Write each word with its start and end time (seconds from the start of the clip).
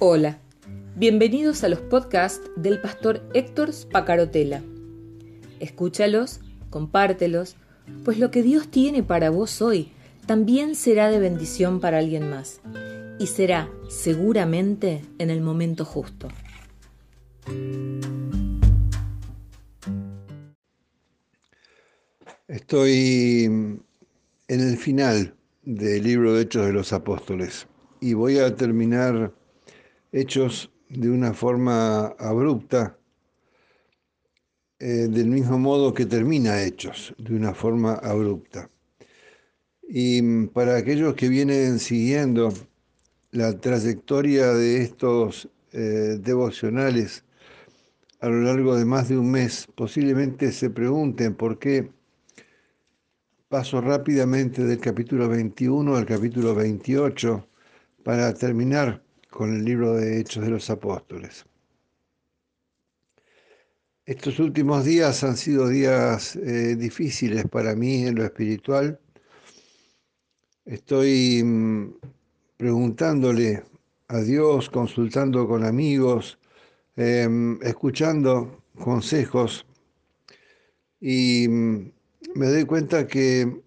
Hola, 0.00 0.38
bienvenidos 0.94 1.64
a 1.64 1.68
los 1.68 1.80
podcasts 1.80 2.48
del 2.54 2.80
pastor 2.80 3.20
Héctor 3.34 3.72
Spacarotela. 3.72 4.62
Escúchalos, 5.58 6.38
compártelos, 6.70 7.56
pues 8.04 8.20
lo 8.20 8.30
que 8.30 8.44
Dios 8.44 8.68
tiene 8.68 9.02
para 9.02 9.30
vos 9.30 9.60
hoy 9.60 9.90
también 10.24 10.76
será 10.76 11.10
de 11.10 11.18
bendición 11.18 11.80
para 11.80 11.98
alguien 11.98 12.30
más 12.30 12.60
y 13.18 13.26
será 13.26 13.68
seguramente 13.88 15.02
en 15.18 15.30
el 15.30 15.40
momento 15.40 15.84
justo. 15.84 16.28
Estoy 22.46 23.46
en 23.46 23.80
el 24.46 24.76
final 24.76 25.34
del 25.64 26.04
libro 26.04 26.34
de 26.34 26.42
Hechos 26.42 26.66
de 26.66 26.72
los 26.72 26.92
Apóstoles 26.92 27.66
y 28.00 28.14
voy 28.14 28.38
a 28.38 28.54
terminar 28.54 29.32
Hechos 30.12 30.70
de 30.88 31.10
una 31.10 31.34
forma 31.34 32.06
abrupta, 32.18 32.98
eh, 34.78 35.08
del 35.10 35.26
mismo 35.26 35.58
modo 35.58 35.92
que 35.92 36.06
termina 36.06 36.62
Hechos, 36.62 37.14
de 37.18 37.34
una 37.34 37.52
forma 37.52 37.94
abrupta. 37.94 38.70
Y 39.82 40.46
para 40.48 40.76
aquellos 40.76 41.14
que 41.14 41.28
vienen 41.28 41.78
siguiendo 41.78 42.52
la 43.32 43.58
trayectoria 43.60 44.54
de 44.54 44.82
estos 44.82 45.48
eh, 45.72 46.18
devocionales 46.20 47.24
a 48.20 48.28
lo 48.28 48.42
largo 48.42 48.76
de 48.76 48.84
más 48.84 49.08
de 49.08 49.18
un 49.18 49.30
mes, 49.30 49.66
posiblemente 49.74 50.52
se 50.52 50.70
pregunten 50.70 51.34
por 51.34 51.58
qué 51.58 51.90
paso 53.48 53.80
rápidamente 53.80 54.64
del 54.64 54.78
capítulo 54.78 55.28
21 55.28 55.96
al 55.96 56.06
capítulo 56.06 56.54
28 56.54 57.46
para 58.02 58.32
terminar 58.34 59.02
con 59.38 59.54
el 59.54 59.64
libro 59.64 59.94
de 59.94 60.18
Hechos 60.18 60.42
de 60.42 60.50
los 60.50 60.68
Apóstoles. 60.68 61.46
Estos 64.04 64.40
últimos 64.40 64.84
días 64.84 65.22
han 65.22 65.36
sido 65.36 65.68
días 65.68 66.34
eh, 66.34 66.74
difíciles 66.74 67.46
para 67.46 67.76
mí 67.76 68.04
en 68.04 68.16
lo 68.16 68.24
espiritual. 68.24 68.98
Estoy 70.64 71.44
mm, 71.44 71.94
preguntándole 72.56 73.62
a 74.08 74.18
Dios, 74.18 74.68
consultando 74.70 75.46
con 75.46 75.62
amigos, 75.62 76.40
em, 76.96 77.62
escuchando 77.62 78.64
consejos 78.76 79.64
y 81.00 81.46
mm, 81.46 81.92
me 82.34 82.46
doy 82.46 82.64
cuenta 82.64 83.06
que 83.06 83.62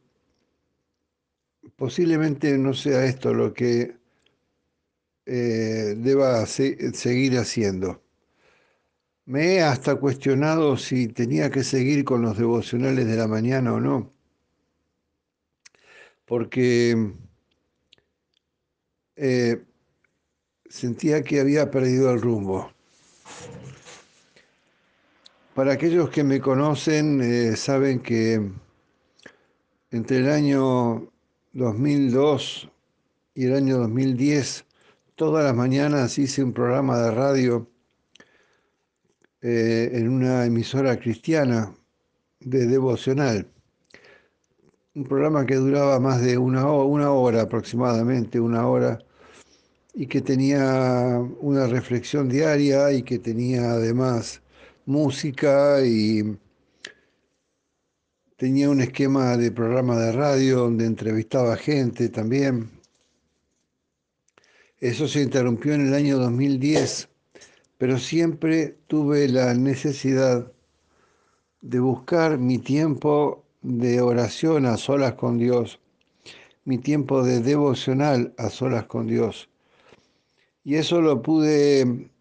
posiblemente 1.77 2.57
no 2.57 2.73
sea 2.73 3.05
esto 3.05 3.33
lo 3.33 3.53
que 3.53 4.00
eh, 5.33 5.95
deba 5.97 6.45
seguir 6.45 7.37
haciendo. 7.37 8.03
Me 9.25 9.55
he 9.55 9.61
hasta 9.61 9.95
cuestionado 9.95 10.75
si 10.75 11.07
tenía 11.07 11.49
que 11.49 11.63
seguir 11.63 12.03
con 12.03 12.21
los 12.21 12.37
devocionales 12.37 13.07
de 13.07 13.15
la 13.15 13.27
mañana 13.29 13.73
o 13.73 13.79
no, 13.79 14.11
porque 16.25 17.13
eh, 19.15 19.63
sentía 20.69 21.23
que 21.23 21.39
había 21.39 21.71
perdido 21.71 22.11
el 22.11 22.19
rumbo. 22.19 22.69
Para 25.55 25.71
aquellos 25.71 26.09
que 26.09 26.25
me 26.25 26.41
conocen, 26.41 27.21
eh, 27.21 27.55
saben 27.55 28.01
que 28.01 28.51
entre 29.91 30.17
el 30.17 30.29
año 30.29 31.09
2002 31.53 32.69
y 33.33 33.45
el 33.45 33.55
año 33.55 33.77
2010, 33.77 34.65
todas 35.21 35.43
las 35.43 35.55
mañanas 35.55 36.17
hice 36.17 36.43
un 36.43 36.51
programa 36.51 36.97
de 36.97 37.11
radio 37.11 37.69
eh, 39.43 39.91
en 39.93 40.09
una 40.09 40.45
emisora 40.45 40.99
cristiana 40.99 41.75
de 42.39 42.65
devocional. 42.65 43.47
Un 44.95 45.03
programa 45.03 45.45
que 45.45 45.57
duraba 45.57 45.99
más 45.99 46.23
de 46.23 46.39
una 46.39 46.65
una 46.73 47.11
hora 47.11 47.43
aproximadamente, 47.43 48.39
una 48.39 48.65
hora, 48.65 48.97
y 49.93 50.07
que 50.07 50.21
tenía 50.21 51.19
una 51.39 51.67
reflexión 51.67 52.27
diaria 52.27 52.91
y 52.91 53.03
que 53.03 53.19
tenía 53.19 53.73
además 53.73 54.41
música 54.87 55.85
y 55.85 56.35
tenía 58.37 58.71
un 58.71 58.81
esquema 58.81 59.37
de 59.37 59.51
programa 59.51 59.99
de 59.99 60.13
radio 60.13 60.61
donde 60.61 60.87
entrevistaba 60.87 61.55
gente 61.57 62.09
también. 62.09 62.80
Eso 64.81 65.07
se 65.07 65.21
interrumpió 65.21 65.73
en 65.73 65.87
el 65.87 65.93
año 65.93 66.17
2010 66.17 67.07
pero 67.81 67.97
siempre 67.97 68.77
tuve 68.85 69.27
la 69.27 69.55
necesidad 69.55 70.51
de 71.61 71.79
buscar 71.79 72.37
mi 72.37 72.59
tiempo 72.59 73.43
de 73.63 74.01
oración 74.01 74.67
a 74.67 74.77
solas 74.77 75.15
con 75.15 75.39
Dios, 75.39 75.79
mi 76.63 76.77
tiempo 76.77 77.23
de 77.23 77.39
devocional 77.39 78.35
a 78.37 78.51
solas 78.51 78.85
con 78.85 79.07
Dios. 79.07 79.49
Y 80.63 80.75
eso 80.75 81.01
lo 81.01 81.23
pude 81.23 82.11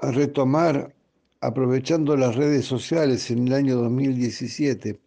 retomar 0.00 0.94
aprovechando 1.40 2.16
las 2.16 2.36
redes 2.36 2.64
sociales 2.66 3.32
en 3.32 3.48
el 3.48 3.54
año 3.54 3.78
2017. 3.78 5.00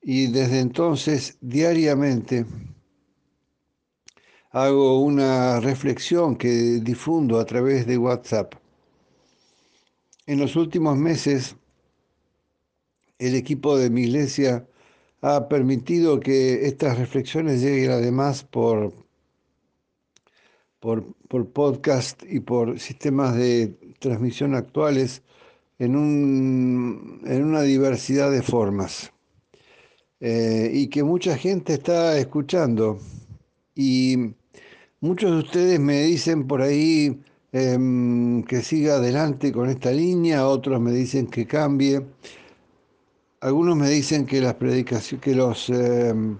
Y 0.00 0.28
desde 0.28 0.60
entonces, 0.60 1.36
diariamente, 1.42 2.46
hago 4.52 5.00
una 5.00 5.60
reflexión 5.60 6.36
que 6.36 6.48
difundo 6.82 7.40
a 7.40 7.46
través 7.46 7.86
de 7.86 7.96
WhatsApp. 7.96 8.54
En 10.26 10.38
los 10.38 10.56
últimos 10.56 10.96
meses, 10.96 11.56
el 13.18 13.34
equipo 13.34 13.78
de 13.78 13.88
mi 13.90 14.02
iglesia 14.02 14.66
ha 15.22 15.48
permitido 15.48 16.20
que 16.20 16.66
estas 16.66 16.98
reflexiones 16.98 17.62
lleguen 17.62 17.92
además 17.92 18.44
por, 18.44 18.92
por, 20.80 21.06
podcast 21.52 22.22
y 22.28 22.40
por 22.40 22.78
sistemas 22.78 23.36
de 23.36 23.74
transmisión 24.00 24.54
actuales 24.54 25.22
en, 25.78 25.96
un, 25.96 27.22
en 27.24 27.44
una 27.44 27.62
diversidad 27.62 28.30
de 28.30 28.42
formas. 28.42 29.12
Eh, 30.20 30.70
y 30.72 30.88
que 30.88 31.02
mucha 31.02 31.36
gente 31.38 31.74
está 31.74 32.18
escuchando. 32.18 32.98
Y 33.74 34.34
muchos 35.02 35.30
de 35.30 35.38
ustedes 35.38 35.78
me 35.78 36.04
dicen 36.04 36.46
por 36.46 36.62
ahí, 36.62 37.20
Em, 37.54 38.42
que 38.44 38.62
siga 38.62 38.94
adelante 38.94 39.52
con 39.52 39.68
esta 39.68 39.90
línea, 39.92 40.46
otros 40.48 40.80
me 40.80 40.90
dicen 40.90 41.26
que 41.26 41.46
cambie. 41.46 42.02
Algunos 43.40 43.76
me 43.76 43.90
dicen 43.90 44.24
que 44.24 44.40
las 44.40 44.54
predicaciones, 44.54 45.22
que 45.22 45.34
los 45.34 45.68
em, 45.68 46.38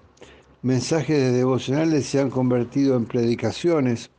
mensajes 0.63 1.19
de 1.19 1.33
devocionales 1.33 2.07
se 2.07 2.21
han 2.21 2.31
convertido 2.31 2.97
en 2.97 3.05
predicaciones. 3.07 4.11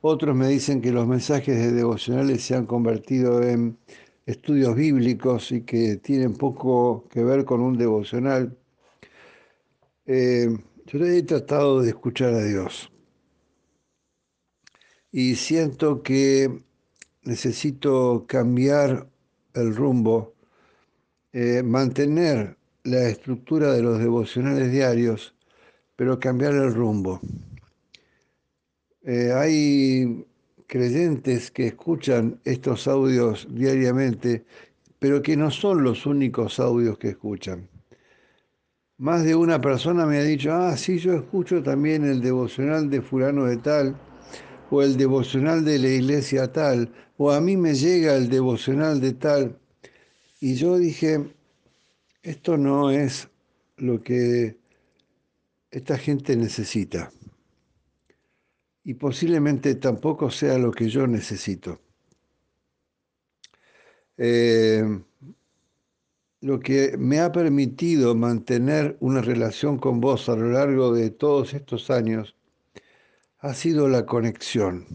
Otros 0.00 0.34
me 0.36 0.48
dicen 0.48 0.80
que 0.82 0.92
los 0.92 1.06
mensajes 1.06 1.56
de 1.56 1.72
devocionales 1.72 2.42
se 2.42 2.56
han 2.56 2.66
convertido 2.66 3.42
en 3.42 3.78
estudios 4.26 4.74
bíblicos 4.74 5.52
y 5.52 5.62
que 5.62 5.96
tienen 5.98 6.34
poco 6.34 7.06
que 7.10 7.22
ver 7.24 7.44
con 7.44 7.60
un 7.60 7.78
devocional. 7.78 8.56
Eh, 10.06 10.48
yo 10.86 11.04
he 11.06 11.22
tratado 11.22 11.82
de 11.82 11.90
escuchar 11.90 12.34
a 12.34 12.42
Dios 12.44 12.90
y 15.12 15.34
siento 15.34 16.02
que 16.02 16.62
necesito 17.22 18.24
cambiar 18.26 19.08
el 19.54 19.74
rumbo, 19.74 20.34
eh, 21.32 21.62
mantener 21.62 22.56
la 22.84 23.08
estructura 23.08 23.72
de 23.72 23.82
los 23.82 23.98
devocionales 23.98 24.70
diarios, 24.70 25.34
pero 25.96 26.18
cambiar 26.18 26.54
el 26.54 26.72
rumbo. 26.72 27.20
Eh, 29.02 29.32
hay 29.34 30.24
creyentes 30.66 31.50
que 31.50 31.66
escuchan 31.66 32.40
estos 32.44 32.86
audios 32.86 33.48
diariamente, 33.50 34.44
pero 34.98 35.20
que 35.22 35.36
no 35.36 35.50
son 35.50 35.82
los 35.82 36.06
únicos 36.06 36.60
audios 36.60 36.98
que 36.98 37.08
escuchan. 37.08 37.68
Más 38.98 39.24
de 39.24 39.34
una 39.34 39.60
persona 39.60 40.04
me 40.06 40.18
ha 40.18 40.22
dicho, 40.22 40.52
ah, 40.52 40.76
sí, 40.76 40.98
yo 40.98 41.14
escucho 41.14 41.62
también 41.62 42.04
el 42.04 42.20
devocional 42.20 42.90
de 42.90 43.00
fulano 43.00 43.46
de 43.46 43.56
tal, 43.56 43.96
o 44.70 44.82
el 44.82 44.96
devocional 44.96 45.64
de 45.64 45.78
la 45.78 45.88
iglesia 45.88 46.52
tal, 46.52 46.92
o 47.16 47.32
a 47.32 47.40
mí 47.40 47.56
me 47.56 47.74
llega 47.74 48.16
el 48.16 48.28
devocional 48.30 49.00
de 49.00 49.12
tal. 49.12 49.58
Y 50.40 50.54
yo 50.54 50.78
dije, 50.78 51.34
esto 52.22 52.56
no 52.56 52.90
es 52.90 53.28
lo 53.76 54.02
que 54.02 54.56
esta 55.70 55.98
gente 55.98 56.36
necesita. 56.36 57.12
Y 58.84 58.94
posiblemente 58.94 59.74
tampoco 59.74 60.30
sea 60.30 60.56
lo 60.56 60.70
que 60.70 60.88
yo 60.88 61.06
necesito. 61.06 61.80
Eh, 64.16 64.82
lo 66.40 66.60
que 66.60 66.96
me 66.96 67.20
ha 67.20 67.32
permitido 67.32 68.14
mantener 68.14 68.96
una 69.00 69.20
relación 69.20 69.78
con 69.78 70.00
vos 70.00 70.28
a 70.28 70.36
lo 70.36 70.50
largo 70.50 70.92
de 70.92 71.10
todos 71.10 71.54
estos 71.54 71.90
años 71.90 72.34
ha 73.40 73.54
sido 73.54 73.88
la 73.88 74.04
conexión. 74.04 74.86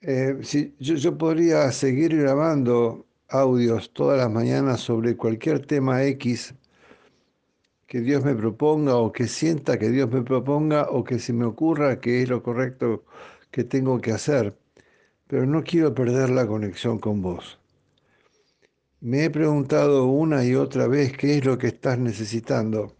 Eh, 0.00 0.38
yo, 0.78 0.94
yo 0.94 1.18
podría 1.18 1.70
seguir 1.72 2.16
grabando 2.16 3.06
audios 3.28 3.92
todas 3.92 4.18
las 4.18 4.30
mañanas 4.30 4.80
sobre 4.80 5.16
cualquier 5.16 5.66
tema 5.66 6.04
X 6.04 6.54
que 7.86 8.00
Dios 8.00 8.24
me 8.24 8.34
proponga 8.34 8.96
o 8.96 9.12
que 9.12 9.26
sienta 9.26 9.78
que 9.78 9.90
Dios 9.90 10.10
me 10.10 10.22
proponga 10.22 10.88
o 10.90 11.04
que 11.04 11.18
se 11.18 11.32
me 11.32 11.44
ocurra 11.46 12.00
que 12.00 12.22
es 12.22 12.28
lo 12.28 12.42
correcto 12.42 13.04
que 13.50 13.64
tengo 13.64 14.00
que 14.00 14.12
hacer, 14.12 14.56
pero 15.26 15.46
no 15.46 15.62
quiero 15.62 15.94
perder 15.94 16.30
la 16.30 16.46
conexión 16.46 16.98
con 16.98 17.22
vos. 17.22 17.58
Me 19.00 19.24
he 19.24 19.30
preguntado 19.30 20.06
una 20.06 20.44
y 20.44 20.54
otra 20.54 20.86
vez 20.86 21.16
qué 21.16 21.38
es 21.38 21.44
lo 21.44 21.58
que 21.58 21.68
estás 21.68 21.98
necesitando. 21.98 22.94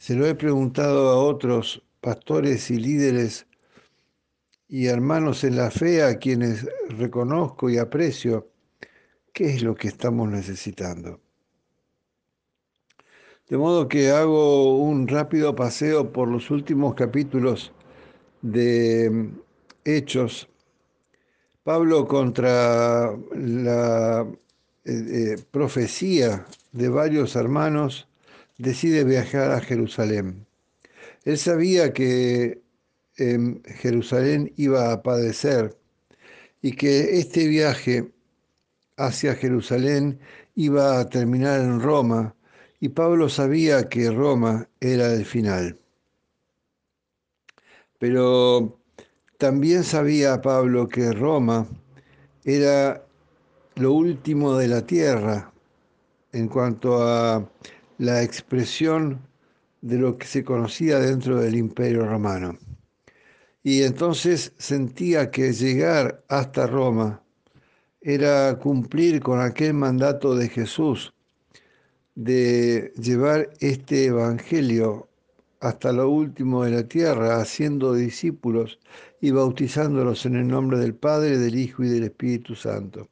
Se 0.00 0.14
lo 0.14 0.26
he 0.26 0.34
preguntado 0.34 1.10
a 1.10 1.22
otros 1.22 1.82
pastores 2.00 2.70
y 2.70 2.78
líderes 2.78 3.46
y 4.66 4.86
hermanos 4.86 5.44
en 5.44 5.56
la 5.56 5.70
fe 5.70 6.02
a 6.02 6.16
quienes 6.16 6.66
reconozco 6.88 7.68
y 7.68 7.76
aprecio, 7.76 8.48
¿qué 9.34 9.50
es 9.54 9.62
lo 9.62 9.74
que 9.74 9.88
estamos 9.88 10.30
necesitando? 10.30 11.20
De 13.46 13.58
modo 13.58 13.88
que 13.88 14.10
hago 14.10 14.78
un 14.78 15.06
rápido 15.06 15.54
paseo 15.54 16.10
por 16.10 16.28
los 16.28 16.50
últimos 16.50 16.94
capítulos 16.94 17.70
de 18.40 19.10
mm, 19.10 19.38
Hechos. 19.84 20.48
Pablo 21.62 22.08
contra 22.08 23.14
la 23.34 24.22
eh, 24.22 24.92
eh, 24.92 25.36
profecía 25.50 26.46
de 26.72 26.88
varios 26.88 27.36
hermanos 27.36 28.09
decide 28.60 29.04
viajar 29.04 29.50
a 29.52 29.60
Jerusalén. 29.60 30.46
Él 31.24 31.38
sabía 31.38 31.92
que 31.92 32.60
en 33.16 33.62
Jerusalén 33.64 34.52
iba 34.56 34.92
a 34.92 35.02
padecer 35.02 35.76
y 36.60 36.72
que 36.72 37.18
este 37.18 37.46
viaje 37.48 38.12
hacia 38.96 39.34
Jerusalén 39.34 40.20
iba 40.54 41.00
a 41.00 41.08
terminar 41.08 41.60
en 41.60 41.80
Roma 41.80 42.34
y 42.80 42.90
Pablo 42.90 43.28
sabía 43.28 43.88
que 43.88 44.10
Roma 44.10 44.68
era 44.80 45.12
el 45.12 45.24
final. 45.24 45.78
Pero 47.98 48.78
también 49.38 49.84
sabía 49.84 50.42
Pablo 50.42 50.88
que 50.88 51.12
Roma 51.12 51.66
era 52.44 53.06
lo 53.76 53.92
último 53.92 54.56
de 54.56 54.68
la 54.68 54.86
tierra 54.86 55.50
en 56.32 56.48
cuanto 56.48 57.02
a 57.02 57.50
la 58.00 58.22
expresión 58.22 59.20
de 59.82 59.98
lo 59.98 60.16
que 60.16 60.26
se 60.26 60.42
conocía 60.42 60.98
dentro 60.98 61.38
del 61.38 61.54
imperio 61.54 62.06
romano. 62.06 62.56
Y 63.62 63.82
entonces 63.82 64.54
sentía 64.56 65.30
que 65.30 65.52
llegar 65.52 66.24
hasta 66.28 66.66
Roma 66.66 67.22
era 68.00 68.58
cumplir 68.58 69.20
con 69.20 69.42
aquel 69.42 69.74
mandato 69.74 70.34
de 70.34 70.48
Jesús 70.48 71.12
de 72.14 72.90
llevar 72.96 73.50
este 73.60 74.06
Evangelio 74.06 75.10
hasta 75.60 75.92
lo 75.92 76.08
último 76.08 76.64
de 76.64 76.70
la 76.70 76.88
tierra, 76.88 77.38
haciendo 77.38 77.92
discípulos 77.92 78.78
y 79.20 79.30
bautizándolos 79.30 80.24
en 80.24 80.36
el 80.36 80.48
nombre 80.48 80.78
del 80.78 80.94
Padre, 80.94 81.36
del 81.36 81.54
Hijo 81.54 81.84
y 81.84 81.90
del 81.90 82.04
Espíritu 82.04 82.54
Santo. 82.54 83.10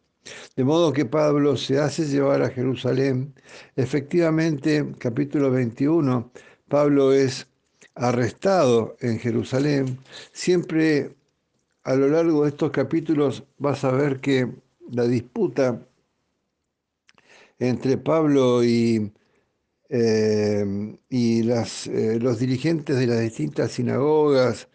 De 0.56 0.64
modo 0.64 0.92
que 0.92 1.04
Pablo 1.04 1.56
se 1.56 1.78
hace 1.78 2.06
llevar 2.06 2.42
a 2.42 2.50
Jerusalén. 2.50 3.34
Efectivamente, 3.76 4.86
capítulo 4.98 5.50
21, 5.50 6.30
Pablo 6.69 7.12
es 7.12 7.46
arrestado 7.94 8.96
en 9.00 9.19
Jerusalén. 9.19 9.98
Siempre 10.32 11.16
a 11.84 11.94
lo 11.94 12.08
largo 12.08 12.42
de 12.42 12.50
estos 12.50 12.70
capítulos 12.70 13.44
vas 13.58 13.84
a 13.84 13.90
ver 13.90 14.20
que 14.20 14.52
la 14.90 15.04
disputa 15.06 15.86
entre 17.58 17.98
Pablo 17.98 18.62
y, 18.62 19.12
eh, 19.88 20.96
y 21.08 21.42
las, 21.42 21.86
eh, 21.86 22.19
los 22.20 22.38
dirigentes 22.38 22.98
de 22.98 23.06
las 23.06 23.20
distintas 23.20 23.72
sinagogas 23.72 24.69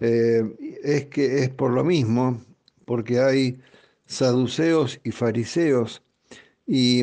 eh, 0.00 0.42
es 0.82 1.06
que 1.06 1.42
es 1.42 1.50
por 1.50 1.72
lo 1.72 1.84
mismo, 1.84 2.40
porque 2.86 3.20
hay 3.20 3.60
saduceos 4.10 5.00
y 5.04 5.10
fariseos, 5.12 6.02
y 6.66 7.02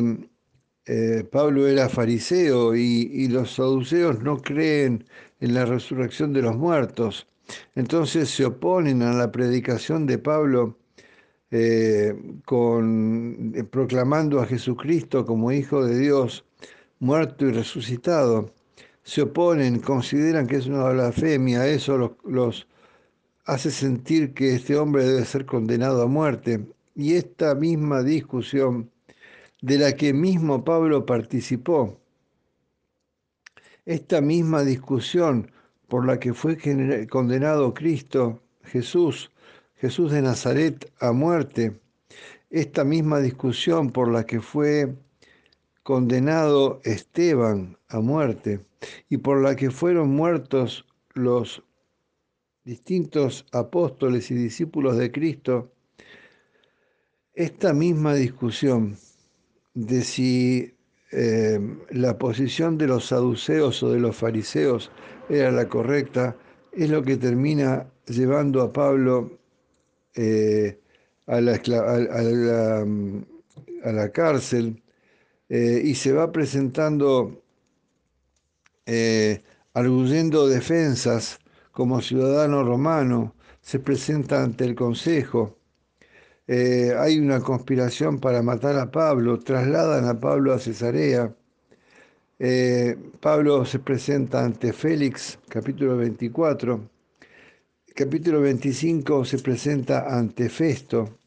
Pablo 1.30 1.66
era 1.66 1.88
fariseo 1.88 2.74
y, 2.74 3.10
y 3.12 3.28
los 3.28 3.54
saduceos 3.56 4.22
no 4.22 4.38
creen 4.38 5.04
en 5.40 5.54
la 5.54 5.66
resurrección 5.66 6.32
de 6.32 6.42
los 6.42 6.56
muertos. 6.56 7.26
Entonces 7.74 8.30
se 8.30 8.44
oponen 8.44 9.02
a 9.02 9.12
la 9.12 9.30
predicación 9.30 10.06
de 10.06 10.18
Pablo 10.18 10.78
eh, 11.50 12.14
con, 12.44 13.52
eh, 13.54 13.64
proclamando 13.64 14.40
a 14.40 14.46
Jesucristo 14.46 15.24
como 15.24 15.50
Hijo 15.52 15.84
de 15.84 15.98
Dios, 15.98 16.44
muerto 16.98 17.46
y 17.46 17.52
resucitado, 17.52 18.52
se 19.02 19.22
oponen, 19.22 19.80
consideran 19.80 20.46
que 20.46 20.56
es 20.56 20.66
una 20.66 20.90
blasfemia, 20.90 21.66
eso 21.66 21.96
los, 21.96 22.10
los 22.24 22.68
hace 23.46 23.70
sentir 23.70 24.34
que 24.34 24.54
este 24.56 24.76
hombre 24.76 25.04
debe 25.04 25.24
ser 25.24 25.46
condenado 25.46 26.02
a 26.02 26.06
muerte. 26.06 26.66
Y 26.98 27.14
esta 27.14 27.54
misma 27.54 28.02
discusión 28.02 28.90
de 29.62 29.78
la 29.78 29.92
que 29.92 30.12
mismo 30.12 30.64
Pablo 30.64 31.06
participó, 31.06 31.96
esta 33.86 34.20
misma 34.20 34.64
discusión 34.64 35.52
por 35.86 36.04
la 36.04 36.18
que 36.18 36.34
fue 36.34 36.58
condenado 37.08 37.72
Cristo 37.72 38.42
Jesús, 38.64 39.30
Jesús 39.76 40.10
de 40.10 40.22
Nazaret 40.22 40.92
a 40.98 41.12
muerte, 41.12 41.80
esta 42.50 42.82
misma 42.82 43.20
discusión 43.20 43.92
por 43.92 44.10
la 44.10 44.26
que 44.26 44.40
fue 44.40 44.92
condenado 45.84 46.80
Esteban 46.82 47.78
a 47.86 48.00
muerte. 48.00 48.66
Y 49.08 49.18
por 49.18 49.40
la 49.40 49.54
que 49.54 49.70
fueron 49.70 50.10
muertos 50.10 50.84
los 51.14 51.62
distintos 52.64 53.46
apóstoles 53.52 54.32
y 54.32 54.34
discípulos 54.34 54.96
de 54.96 55.12
Cristo, 55.12 55.70
esta 57.38 57.72
misma 57.72 58.14
discusión 58.14 58.98
de 59.74 60.02
si 60.02 60.74
eh, 61.12 61.60
la 61.90 62.18
posición 62.18 62.76
de 62.76 62.88
los 62.88 63.06
saduceos 63.06 63.80
o 63.84 63.92
de 63.92 64.00
los 64.00 64.16
fariseos 64.16 64.90
era 65.28 65.52
la 65.52 65.68
correcta, 65.68 66.36
es 66.72 66.90
lo 66.90 67.00
que 67.04 67.16
termina 67.16 67.86
llevando 68.08 68.60
a 68.60 68.72
Pablo 68.72 69.38
eh, 70.16 70.80
a, 71.28 71.40
la, 71.40 71.58
cárcel 74.12 74.82
eh, 75.48 75.80
y 75.84 75.94
se 75.94 76.12
va 76.12 76.32
presentando, 76.32 77.40
arguyendo 79.74 80.48
defensas 80.48 81.38
como 81.70 82.00
ciudadano 82.02 82.64
romano, 82.64 83.36
se 83.60 83.78
presenta 83.78 84.42
ante 84.42 84.64
el 84.64 84.74
Consejo. 84.74 85.57
Hay 86.48 87.18
una 87.18 87.40
conspiración 87.40 88.18
para 88.18 88.42
matar 88.42 88.78
a 88.78 88.90
Pablo, 88.90 89.38
trasladan 89.38 90.06
a 90.06 90.18
Pablo 90.18 90.54
a 90.54 90.58
Cesarea. 90.58 91.34
Pablo 93.20 93.64
se 93.64 93.78
presenta 93.78 94.44
ante 94.44 94.72
Félix, 94.72 95.38
capítulo 95.48 95.96
24 95.96 96.88
capítulo 97.98 98.42
25 98.42 99.24
se 99.24 99.38
presenta 99.40 100.06
ante 100.06 100.48
Festo. 100.48 101.18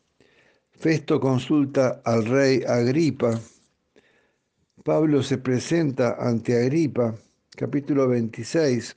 Festo 0.71 1.19
consulta 1.19 2.01
al 2.05 2.23
rey 2.23 2.63
Agripa. 2.65 3.37
Pablo 4.81 5.21
se 5.21 5.37
presenta 5.37 6.15
ante 6.17 6.55
Agripa, 6.55 7.13
capítulo 7.57 8.07
26. 8.07 8.95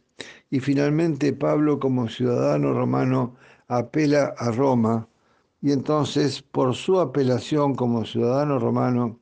Y 0.51 0.61
finalmente 0.61 1.33
Pablo 1.33 1.81
como 1.81 2.09
ciudadano 2.09 2.73
romano 2.73 3.35
apela 3.67 4.37
a 4.39 4.53
Roma 4.53 5.09
y 5.65 5.73
entonces 5.73 6.43
por 6.43 6.75
su 6.75 7.01
apelación 7.01 7.75
como 7.75 8.05
ciudadano 8.05 8.59
romano 8.59 9.19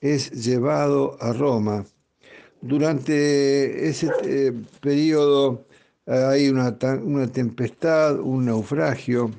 es 0.00 0.32
llevado 0.32 1.16
a 1.20 1.32
Roma. 1.32 1.84
Durante 2.60 3.88
ese 3.88 4.10
eh, 4.24 4.52
periodo 4.80 5.64
hay 6.06 6.48
una, 6.48 6.76
una 7.04 7.28
tempestad, 7.28 8.18
un 8.18 8.46
naufragio. 8.46 9.30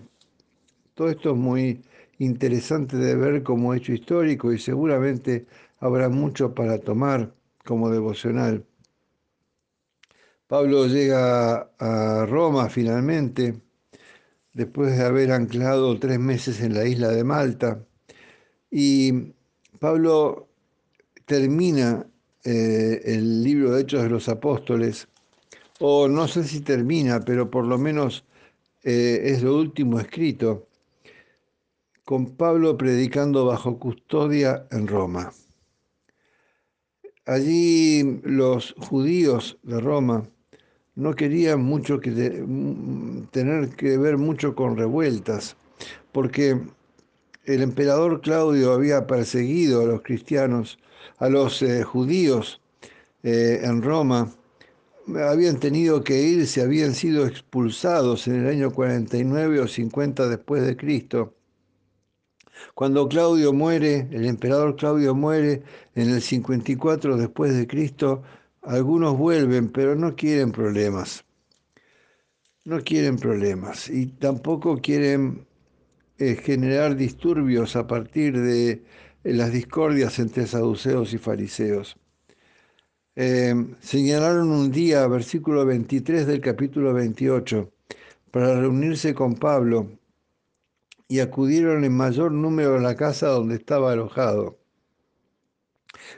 Todo 0.93 1.09
esto 1.09 1.31
es 1.31 1.35
muy 1.35 1.81
interesante 2.17 2.95
de 2.95 3.17
ver 3.17 3.43
como 3.43 3.73
hecho 3.73 3.91
histórico 3.91 4.53
y 4.53 4.57
seguramente 4.57 5.47
habrá 5.79 6.07
mucho 6.07 6.55
para 6.55 6.79
tomar 6.79 7.35
como 7.65 7.89
devocional. 7.89 8.65
Pablo 10.47 10.87
llega 10.87 11.69
a 11.77 12.25
Roma 12.25 12.69
finalmente, 12.69 13.66
después 14.57 14.97
de 14.97 15.05
haber 15.05 15.31
anclado 15.31 15.99
tres 15.99 16.19
meses 16.19 16.61
en 16.61 16.73
la 16.73 16.83
isla 16.85 17.09
de 17.09 17.23
Malta, 17.23 17.85
y 18.71 19.33
Pablo 19.79 20.47
termina 21.25 22.07
eh, 22.43 23.01
el 23.05 23.43
libro 23.43 23.71
de 23.71 23.81
Hechos 23.81 24.01
de 24.01 24.09
los 24.09 24.27
Apóstoles 24.27 25.07
o 25.79 26.07
no 26.07 26.27
sé 26.27 26.43
si 26.43 26.61
termina, 26.61 27.19
pero 27.19 27.51
por 27.51 27.65
lo 27.65 27.77
menos 27.77 28.25
eh, 28.83 29.21
es 29.25 29.43
lo 29.43 29.55
último 29.57 29.99
escrito, 29.99 30.67
con 32.03 32.35
Pablo 32.35 32.75
predicando 32.77 33.45
bajo 33.45 33.77
custodia 33.77 34.65
en 34.71 34.87
Roma. 34.87 35.31
Allí 37.27 38.21
los 38.23 38.73
judíos 38.79 39.59
de 39.61 39.79
Roma 39.79 40.27
no 40.97 41.13
querían 41.15 41.61
mucho 41.61 41.99
que 41.99 42.11
tener 43.31 43.69
que 43.75 43.97
ver 43.99 44.17
mucho 44.17 44.55
con 44.55 44.75
revueltas, 44.75 45.55
porque 46.11 46.59
el 47.45 47.61
emperador 47.61 48.19
Claudio 48.19 48.73
había 48.73 49.05
perseguido 49.05 49.83
a 49.83 49.85
los 49.85 50.01
cristianos, 50.01 50.79
a 51.19 51.29
los 51.29 51.61
eh, 51.61 51.83
judíos 51.83 52.61
eh, 53.21 53.61
en 53.63 53.83
Roma, 53.83 54.33
habían 55.15 55.59
tenido 55.59 56.03
que 56.03 56.19
irse, 56.19 56.63
habían 56.63 56.95
sido 56.95 57.27
expulsados 57.27 58.27
en 58.27 58.43
el 58.43 58.47
año 58.47 58.71
49 58.71 59.59
o 59.59 59.67
50 59.67 60.27
después 60.27 60.65
de 60.65 60.75
Cristo. 60.75 61.35
Cuando 62.73 63.07
Claudio 63.07 63.53
muere, 63.53 64.07
el 64.11 64.25
emperador 64.25 64.75
Claudio 64.75 65.13
muere 65.13 65.61
en 65.93 66.09
el 66.09 66.23
54 66.23 67.17
después 67.17 67.55
de 67.55 67.67
Cristo, 67.67 68.23
algunos 68.67 69.17
vuelven, 69.17 69.69
pero 69.69 69.95
no 69.95 70.15
quieren 70.15 70.51
problemas. 70.51 71.23
No 72.65 72.83
quieren 72.83 73.17
problemas 73.17 73.89
y 73.89 74.07
tampoco 74.07 74.77
quieren 74.81 75.47
eh, 76.17 76.35
generar 76.35 76.97
disturbios 76.97 77.77
a 77.77 77.87
partir 77.87 78.37
de 78.37 78.71
eh, 78.71 78.83
las 79.23 79.53
discordias 79.53 80.19
entre 80.19 80.47
saduceos 80.47 81.13
y 81.13 81.17
fariseos. 81.17 81.97
Eh, 83.15 83.55
señalaron 83.79 84.51
un 84.51 84.71
día, 84.71 85.07
versículo 85.07 85.65
23 85.65 86.27
del 86.27 86.41
capítulo 86.41 86.93
28, 86.93 87.71
para 88.31 88.59
reunirse 88.59 89.13
con 89.13 89.35
Pablo 89.35 89.89
y 91.07 91.21
acudieron 91.21 91.85
en 91.85 91.95
mayor 91.95 92.33
número 92.33 92.75
a 92.75 92.81
la 92.81 92.95
casa 92.95 93.27
donde 93.27 93.55
estaba 93.55 93.93
alojado. 93.93 94.59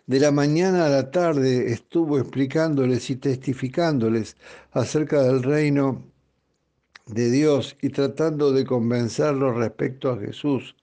De 0.07 0.19
la 0.19 0.31
mañana 0.31 0.85
a 0.85 0.89
la 0.89 1.11
tarde 1.11 1.71
estuvo 1.71 2.19
explicándoles 2.19 3.09
y 3.09 3.15
testificándoles 3.15 4.37
acerca 4.71 5.23
del 5.23 5.43
reino 5.43 6.03
de 7.05 7.31
Dios 7.31 7.75
y 7.81 7.89
tratando 7.89 8.51
de 8.51 8.65
convencerlos 8.65 9.55
respecto 9.55 10.11
a 10.11 10.19
Jesús, 10.19 10.75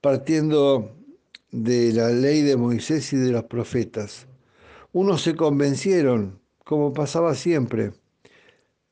partiendo 0.00 0.94
de 1.50 1.92
la 1.92 2.10
ley 2.10 2.42
de 2.42 2.56
Moisés 2.56 3.12
y 3.12 3.16
de 3.16 3.32
los 3.32 3.44
profetas. 3.44 4.26
Unos 4.92 5.22
se 5.22 5.34
convencieron, 5.34 6.40
como 6.64 6.92
pasaba 6.92 7.34
siempre, 7.34 7.92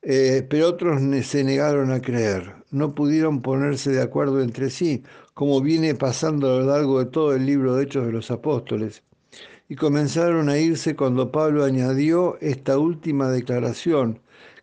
eh, 0.01 0.45
pero 0.49 0.69
otros 0.69 1.01
se 1.25 1.43
negaron 1.43 1.91
a 1.91 2.01
creer. 2.01 2.55
No 2.71 2.95
pudieron 2.95 3.41
ponerse 3.41 3.91
de 3.91 4.01
acuerdo 4.01 4.41
entre 4.41 4.69
sí, 4.69 5.03
como 5.33 5.61
viene 5.61 5.95
pasando 5.95 6.47
a 6.47 6.59
lo 6.59 6.65
largo 6.65 6.99
de 6.99 7.05
todo 7.05 7.35
el 7.35 7.45
libro 7.45 7.75
de 7.75 7.83
Hechos 7.83 8.05
de 8.05 8.11
los 8.11 8.31
Apóstoles. 8.31 9.03
Y 9.71 9.77
comenzaron 9.77 10.49
a 10.49 10.57
irse 10.57 10.97
cuando 10.97 11.31
Pablo 11.31 11.63
añadió 11.63 12.37
esta 12.41 12.77
última 12.77 13.31
declaración, 13.31 14.19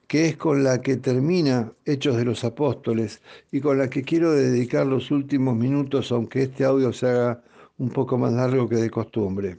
que 0.06 0.26
es 0.26 0.36
con 0.36 0.62
la 0.62 0.82
que 0.82 0.98
termina 0.98 1.72
Hechos 1.86 2.18
de 2.18 2.26
los 2.26 2.44
Apóstoles 2.44 3.22
y 3.50 3.62
con 3.62 3.78
la 3.78 3.88
que 3.88 4.02
quiero 4.02 4.32
dedicar 4.32 4.86
los 4.86 5.10
últimos 5.10 5.56
minutos, 5.56 6.12
aunque 6.12 6.42
este 6.42 6.66
audio 6.66 6.92
se 6.92 7.06
haga 7.06 7.42
un 7.78 7.88
poco 7.88 8.18
más 8.18 8.34
largo 8.34 8.68
que 8.68 8.76
de 8.76 8.90
costumbre. 8.90 9.56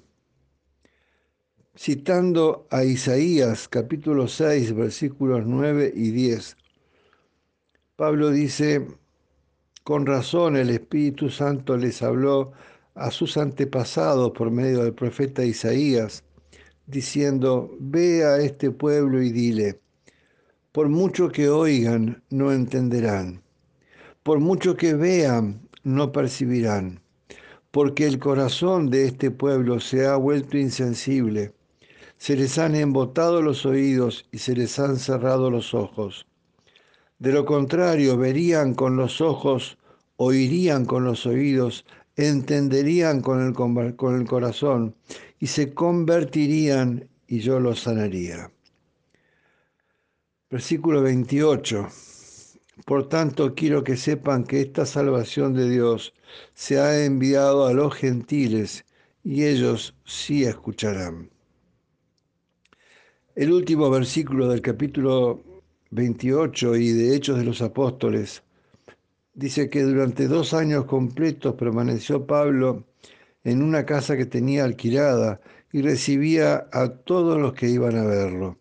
Citando 1.75 2.67
a 2.69 2.83
Isaías 2.83 3.67
capítulo 3.67 4.27
6 4.27 4.75
versículos 4.75 5.47
9 5.47 5.91
y 5.95 6.11
10, 6.11 6.57
Pablo 7.95 8.29
dice, 8.29 8.85
con 9.81 10.05
razón 10.05 10.57
el 10.57 10.69
Espíritu 10.69 11.31
Santo 11.31 11.75
les 11.75 12.03
habló 12.03 12.51
a 12.95 13.11
sus 13.11 13.37
antepasados 13.37 14.31
por 14.31 14.51
medio 14.51 14.83
del 14.83 14.93
profeta 14.93 15.43
Isaías, 15.43 16.23
diciendo, 16.87 17.75
ve 17.79 18.25
a 18.25 18.37
este 18.37 18.71
pueblo 18.71 19.21
y 19.21 19.31
dile, 19.31 19.79
por 20.71 20.87
mucho 20.87 21.29
que 21.29 21.49
oigan, 21.49 22.23
no 22.29 22.51
entenderán. 22.51 23.41
Por 24.21 24.39
mucho 24.39 24.75
que 24.75 24.93
vean, 24.93 25.67
no 25.83 26.11
percibirán. 26.11 27.01
Porque 27.71 28.05
el 28.05 28.19
corazón 28.19 28.89
de 28.89 29.05
este 29.05 29.31
pueblo 29.31 29.79
se 29.79 30.05
ha 30.05 30.15
vuelto 30.15 30.57
insensible. 30.57 31.53
Se 32.17 32.35
les 32.35 32.57
han 32.59 32.75
embotado 32.75 33.41
los 33.41 33.65
oídos 33.65 34.27
y 34.31 34.37
se 34.37 34.55
les 34.55 34.77
han 34.77 34.97
cerrado 34.97 35.49
los 35.49 35.73
ojos. 35.73 36.27
De 37.17 37.31
lo 37.31 37.45
contrario, 37.45 38.15
verían 38.17 38.75
con 38.75 38.95
los 38.95 39.21
ojos, 39.21 39.77
oirían 40.17 40.85
con 40.85 41.03
los 41.03 41.25
oídos, 41.25 41.85
entenderían 42.27 43.21
con 43.21 43.41
el, 43.41 43.95
con 43.95 44.15
el 44.15 44.27
corazón 44.27 44.95
y 45.39 45.47
se 45.47 45.73
convertirían 45.73 47.07
y 47.27 47.39
yo 47.39 47.59
los 47.59 47.81
sanaría. 47.81 48.51
Versículo 50.49 51.01
28. 51.01 51.87
Por 52.85 53.07
tanto, 53.07 53.53
quiero 53.55 53.83
que 53.83 53.95
sepan 53.95 54.43
que 54.43 54.61
esta 54.61 54.85
salvación 54.85 55.53
de 55.53 55.69
Dios 55.69 56.13
se 56.53 56.79
ha 56.79 57.05
enviado 57.05 57.67
a 57.67 57.73
los 57.73 57.93
gentiles 57.93 58.85
y 59.23 59.45
ellos 59.45 59.95
sí 60.05 60.43
escucharán. 60.43 61.29
El 63.35 63.53
último 63.53 63.89
versículo 63.89 64.49
del 64.49 64.61
capítulo 64.61 65.41
28 65.91 66.75
y 66.75 66.91
de 66.91 67.15
Hechos 67.15 67.37
de 67.37 67.45
los 67.45 67.61
Apóstoles 67.61 68.43
dice 69.39 69.69
que 69.69 69.83
durante 69.83 70.27
dos 70.27 70.53
años 70.53 70.83
completos 70.83 71.55
permaneció 71.55 72.27
Pablo 72.27 72.83
en 73.45 73.61
una 73.61 73.85
casa 73.85 74.17
que 74.17 74.25
tenía 74.25 74.65
alquilada 74.65 75.39
y 75.71 75.81
recibía 75.81 76.67
a 76.73 76.89
todos 76.89 77.39
los 77.39 77.53
que 77.53 77.69
iban 77.69 77.95
a 77.95 78.03
verlo 78.03 78.57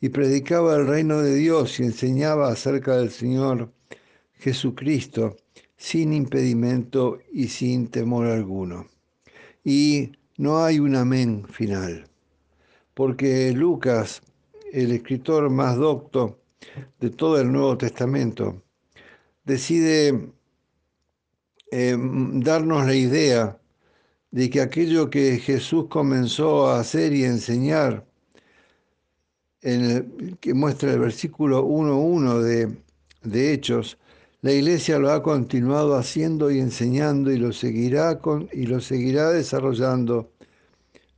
y 0.00 0.08
predicaba 0.08 0.76
el 0.76 0.86
reino 0.86 1.20
de 1.20 1.34
Dios 1.34 1.78
y 1.78 1.82
enseñaba 1.82 2.50
acerca 2.50 2.96
del 2.96 3.10
Señor 3.10 3.72
Jesucristo 4.32 5.36
sin 5.76 6.14
impedimento 6.14 7.18
y 7.30 7.48
sin 7.48 7.88
temor 7.88 8.26
alguno. 8.26 8.86
Y 9.64 10.12
no 10.38 10.64
hay 10.64 10.80
un 10.80 10.96
amén 10.96 11.44
final, 11.46 12.06
porque 12.94 13.52
Lucas, 13.52 14.22
el 14.72 14.92
escritor 14.92 15.50
más 15.50 15.76
docto 15.76 16.38
de 17.00 17.10
todo 17.10 17.38
el 17.38 17.52
Nuevo 17.52 17.76
Testamento, 17.76 18.62
decide 19.44 20.32
eh, 21.70 21.96
darnos 21.98 22.86
la 22.86 22.94
idea 22.94 23.58
de 24.30 24.50
que 24.50 24.60
aquello 24.60 25.10
que 25.10 25.38
Jesús 25.38 25.86
comenzó 25.88 26.68
a 26.68 26.80
hacer 26.80 27.12
y 27.12 27.24
enseñar 27.24 28.06
en 29.62 30.36
que 30.40 30.54
muestra 30.54 30.92
el 30.92 30.98
versículo 30.98 31.64
1.1 31.64 32.40
de, 32.40 32.76
de 33.22 33.52
Hechos, 33.52 33.98
la 34.40 34.52
iglesia 34.52 34.98
lo 34.98 35.12
ha 35.12 35.22
continuado 35.22 35.94
haciendo 35.94 36.50
y 36.50 36.58
enseñando 36.58 37.30
y 37.30 37.36
lo 37.36 37.52
seguirá 37.52 38.18
con, 38.18 38.48
y 38.52 38.66
lo 38.66 38.80
seguirá 38.80 39.30
desarrollando 39.30 40.32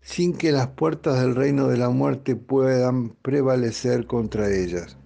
sin 0.02 0.36
que 0.36 0.52
las 0.52 0.68
puertas 0.68 1.20
del 1.20 1.34
reino 1.34 1.68
de 1.68 1.78
la 1.78 1.88
muerte 1.88 2.36
puedan 2.36 3.10
prevalecer 3.22 4.06
contra 4.06 4.54
ellas. 4.54 4.98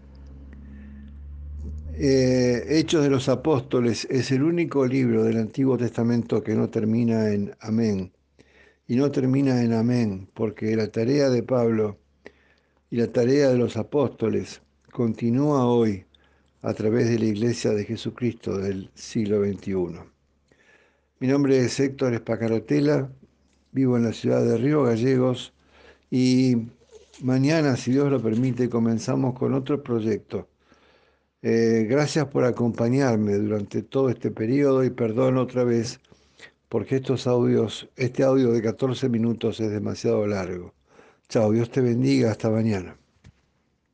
Eh, 2.00 2.78
Hechos 2.78 3.02
de 3.02 3.10
los 3.10 3.28
Apóstoles 3.28 4.06
es 4.08 4.30
el 4.30 4.44
único 4.44 4.86
libro 4.86 5.24
del 5.24 5.36
Antiguo 5.36 5.76
Testamento 5.76 6.44
que 6.44 6.54
no 6.54 6.70
termina 6.70 7.32
en 7.32 7.56
amén. 7.58 8.12
Y 8.86 8.94
no 8.94 9.10
termina 9.10 9.64
en 9.64 9.72
amén, 9.72 10.28
porque 10.32 10.76
la 10.76 10.92
tarea 10.92 11.28
de 11.28 11.42
Pablo 11.42 11.98
y 12.88 12.98
la 12.98 13.08
tarea 13.08 13.48
de 13.48 13.58
los 13.58 13.76
apóstoles 13.76 14.62
continúa 14.92 15.66
hoy 15.66 16.04
a 16.62 16.72
través 16.72 17.08
de 17.08 17.18
la 17.18 17.24
Iglesia 17.24 17.72
de 17.72 17.84
Jesucristo 17.84 18.56
del 18.58 18.92
siglo 18.94 19.42
XXI. 19.42 19.98
Mi 21.18 21.26
nombre 21.26 21.58
es 21.58 21.80
Héctor 21.80 22.14
Espacarotela, 22.14 23.10
vivo 23.72 23.96
en 23.96 24.04
la 24.04 24.12
ciudad 24.12 24.44
de 24.44 24.56
Río 24.56 24.84
Gallegos 24.84 25.52
y 26.12 26.68
mañana, 27.22 27.76
si 27.76 27.90
Dios 27.90 28.08
lo 28.08 28.22
permite, 28.22 28.68
comenzamos 28.68 29.36
con 29.36 29.52
otro 29.52 29.82
proyecto. 29.82 30.46
Eh, 31.42 31.86
gracias 31.88 32.26
por 32.26 32.44
acompañarme 32.44 33.34
durante 33.34 33.82
todo 33.82 34.08
este 34.10 34.30
periodo 34.30 34.84
y 34.84 34.90
perdón 34.90 35.36
otra 35.38 35.62
vez 35.64 36.00
porque 36.68 36.96
estos 36.96 37.26
audios, 37.26 37.88
este 37.96 38.24
audio 38.24 38.52
de 38.52 38.62
14 38.62 39.08
minutos 39.08 39.60
es 39.60 39.70
demasiado 39.70 40.26
largo. 40.26 40.74
Chao, 41.28 41.52
Dios 41.52 41.70
te 41.70 41.80
bendiga, 41.80 42.30
hasta 42.32 42.50
mañana. 42.50 42.98